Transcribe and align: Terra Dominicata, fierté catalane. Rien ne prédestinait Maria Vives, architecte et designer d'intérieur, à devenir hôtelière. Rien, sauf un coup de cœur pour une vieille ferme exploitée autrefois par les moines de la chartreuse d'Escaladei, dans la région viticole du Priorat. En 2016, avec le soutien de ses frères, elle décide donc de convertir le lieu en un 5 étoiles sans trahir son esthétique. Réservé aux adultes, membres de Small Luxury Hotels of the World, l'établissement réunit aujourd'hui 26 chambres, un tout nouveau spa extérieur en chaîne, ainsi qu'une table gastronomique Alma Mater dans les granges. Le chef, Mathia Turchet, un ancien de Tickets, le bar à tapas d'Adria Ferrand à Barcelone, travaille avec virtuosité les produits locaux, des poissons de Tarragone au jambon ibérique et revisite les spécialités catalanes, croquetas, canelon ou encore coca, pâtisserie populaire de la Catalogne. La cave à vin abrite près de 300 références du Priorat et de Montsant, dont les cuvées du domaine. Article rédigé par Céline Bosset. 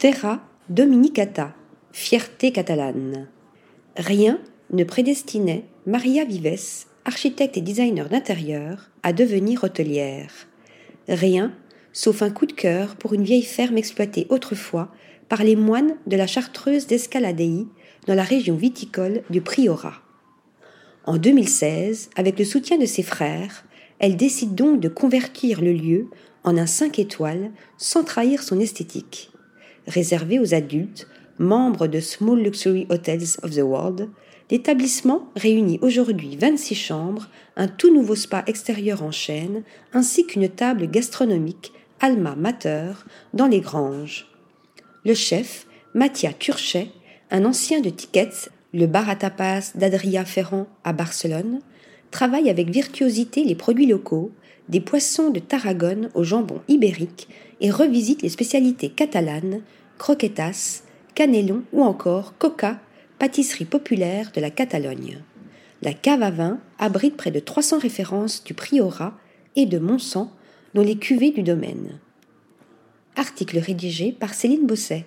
Terra 0.00 0.40
Dominicata, 0.70 1.54
fierté 1.92 2.52
catalane. 2.52 3.28
Rien 3.98 4.40
ne 4.72 4.82
prédestinait 4.82 5.66
Maria 5.84 6.24
Vives, 6.24 6.86
architecte 7.04 7.58
et 7.58 7.60
designer 7.60 8.08
d'intérieur, 8.08 8.88
à 9.02 9.12
devenir 9.12 9.62
hôtelière. 9.62 10.32
Rien, 11.06 11.52
sauf 11.92 12.22
un 12.22 12.30
coup 12.30 12.46
de 12.46 12.54
cœur 12.54 12.96
pour 12.96 13.12
une 13.12 13.24
vieille 13.24 13.42
ferme 13.42 13.76
exploitée 13.76 14.26
autrefois 14.30 14.90
par 15.28 15.44
les 15.44 15.54
moines 15.54 15.96
de 16.06 16.16
la 16.16 16.26
chartreuse 16.26 16.86
d'Escaladei, 16.86 17.66
dans 18.06 18.14
la 18.14 18.22
région 18.22 18.56
viticole 18.56 19.20
du 19.28 19.42
Priorat. 19.42 20.00
En 21.04 21.18
2016, 21.18 22.08
avec 22.16 22.38
le 22.38 22.46
soutien 22.46 22.78
de 22.78 22.86
ses 22.86 23.02
frères, 23.02 23.66
elle 23.98 24.16
décide 24.16 24.54
donc 24.54 24.80
de 24.80 24.88
convertir 24.88 25.60
le 25.60 25.74
lieu 25.74 26.08
en 26.42 26.56
un 26.56 26.66
5 26.66 26.98
étoiles 26.98 27.50
sans 27.76 28.02
trahir 28.02 28.42
son 28.42 28.60
esthétique. 28.60 29.29
Réservé 29.86 30.38
aux 30.38 30.54
adultes, 30.54 31.08
membres 31.38 31.86
de 31.86 32.00
Small 32.00 32.42
Luxury 32.42 32.86
Hotels 32.90 33.38
of 33.42 33.50
the 33.50 33.62
World, 33.62 34.08
l'établissement 34.50 35.28
réunit 35.36 35.78
aujourd'hui 35.82 36.36
26 36.36 36.74
chambres, 36.74 37.28
un 37.56 37.68
tout 37.68 37.92
nouveau 37.92 38.14
spa 38.14 38.44
extérieur 38.46 39.02
en 39.02 39.10
chaîne, 39.10 39.62
ainsi 39.92 40.26
qu'une 40.26 40.48
table 40.48 40.90
gastronomique 40.90 41.72
Alma 42.00 42.34
Mater 42.36 42.92
dans 43.34 43.46
les 43.46 43.60
granges. 43.60 44.26
Le 45.04 45.14
chef, 45.14 45.66
Mathia 45.94 46.32
Turchet, 46.32 46.90
un 47.30 47.44
ancien 47.44 47.80
de 47.80 47.90
Tickets, 47.90 48.50
le 48.72 48.86
bar 48.86 49.08
à 49.08 49.16
tapas 49.16 49.72
d'Adria 49.74 50.24
Ferrand 50.24 50.66
à 50.84 50.92
Barcelone, 50.92 51.60
travaille 52.10 52.50
avec 52.50 52.70
virtuosité 52.70 53.44
les 53.44 53.54
produits 53.54 53.86
locaux, 53.86 54.32
des 54.70 54.80
poissons 54.80 55.30
de 55.30 55.40
Tarragone 55.40 56.10
au 56.14 56.22
jambon 56.22 56.60
ibérique 56.68 57.28
et 57.60 57.70
revisite 57.70 58.22
les 58.22 58.28
spécialités 58.28 58.88
catalanes, 58.88 59.62
croquetas, 59.98 60.84
canelon 61.14 61.64
ou 61.72 61.82
encore 61.82 62.38
coca, 62.38 62.78
pâtisserie 63.18 63.64
populaire 63.64 64.30
de 64.34 64.40
la 64.40 64.50
Catalogne. 64.50 65.18
La 65.82 65.92
cave 65.92 66.22
à 66.22 66.30
vin 66.30 66.60
abrite 66.78 67.16
près 67.16 67.30
de 67.30 67.40
300 67.40 67.80
références 67.80 68.44
du 68.44 68.54
Priorat 68.54 69.14
et 69.56 69.66
de 69.66 69.78
Montsant, 69.78 70.32
dont 70.74 70.82
les 70.82 70.96
cuvées 70.96 71.32
du 71.32 71.42
domaine. 71.42 71.98
Article 73.16 73.58
rédigé 73.58 74.12
par 74.12 74.34
Céline 74.34 74.66
Bosset. 74.66 75.04